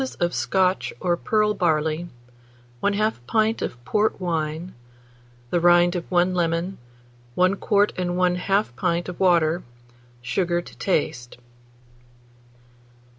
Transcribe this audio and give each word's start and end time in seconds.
of 0.19 0.33
Scotch 0.33 0.91
or 0.99 1.15
pearl 1.15 1.53
barley, 1.53 2.07
1/2 2.81 3.19
pint 3.27 3.61
of 3.61 3.85
port 3.85 4.19
wine, 4.19 4.73
the 5.51 5.59
rind 5.59 5.95
of 5.95 6.09
1 6.09 6.33
lemon, 6.33 6.79
1 7.35 7.53
quart 7.53 7.93
and 7.99 8.09
1/2 8.17 8.75
pint 8.75 9.07
of 9.07 9.19
water, 9.19 9.61
sugar 10.19 10.59
to 10.59 10.75
taste. 10.75 11.37